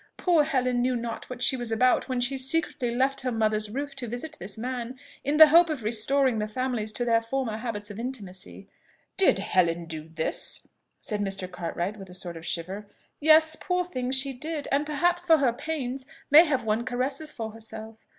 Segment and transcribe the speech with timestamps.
[0.17, 3.95] Poor Helen knew not what she was about when she secretly left her mother's roof
[3.97, 7.91] to visit this man, in the hope of restoring the families to their former habits
[7.91, 8.67] of intimacy!"
[9.15, 10.65] "Did Helen do this?"
[11.01, 11.47] said Mr.
[11.47, 12.87] Cartwright, with a sort of shiver.
[13.19, 17.51] "Yes, poor thing, she did; and perhaps for her pains may have won caresses for
[17.51, 18.03] herself.